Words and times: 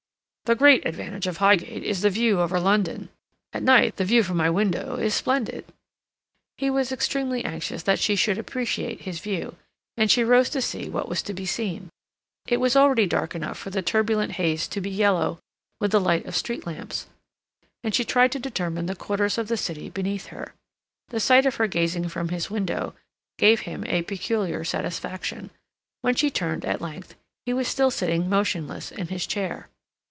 "The 0.45 0.55
great 0.55 0.85
advantage 0.85 1.27
of 1.27 1.37
Highgate 1.37 1.81
is 1.85 2.01
the 2.01 2.09
view 2.09 2.41
over 2.41 2.59
London. 2.59 3.07
At 3.53 3.63
night 3.63 3.95
the 3.95 4.03
view 4.03 4.21
from 4.21 4.35
my 4.35 4.49
window 4.49 4.97
is 4.97 5.15
splendid." 5.15 5.63
He 6.57 6.69
was 6.69 6.91
extremely 6.91 7.45
anxious 7.45 7.83
that 7.83 7.99
she 7.99 8.17
should 8.17 8.37
appreciate 8.37 8.99
his 9.03 9.19
view, 9.21 9.55
and 9.95 10.11
she 10.11 10.25
rose 10.25 10.49
to 10.49 10.61
see 10.61 10.89
what 10.89 11.07
was 11.07 11.21
to 11.21 11.33
be 11.33 11.45
seen. 11.45 11.87
It 12.47 12.57
was 12.57 12.75
already 12.75 13.07
dark 13.07 13.33
enough 13.33 13.57
for 13.57 13.69
the 13.69 13.81
turbulent 13.81 14.33
haze 14.33 14.67
to 14.69 14.81
be 14.81 14.89
yellow 14.89 15.39
with 15.79 15.91
the 15.91 16.01
light 16.01 16.25
of 16.25 16.35
street 16.35 16.67
lamps, 16.67 17.07
and 17.81 17.95
she 17.95 18.03
tried 18.03 18.33
to 18.33 18.37
determine 18.39 18.87
the 18.87 18.95
quarters 18.95 19.37
of 19.37 19.47
the 19.47 19.55
city 19.55 19.89
beneath 19.89 20.25
her. 20.35 20.53
The 21.09 21.21
sight 21.21 21.45
of 21.45 21.55
her 21.55 21.67
gazing 21.67 22.09
from 22.09 22.27
his 22.27 22.51
window 22.51 22.93
gave 23.37 23.61
him 23.61 23.85
a 23.85 24.01
peculiar 24.01 24.65
satisfaction. 24.65 25.49
When 26.01 26.13
she 26.15 26.29
turned, 26.29 26.65
at 26.65 26.81
length, 26.81 27.15
he 27.45 27.53
was 27.53 27.69
still 27.69 27.89
sitting 27.91 28.27
motionless 28.27 28.91
in 28.91 29.07
his 29.07 29.25
chair. 29.25 29.69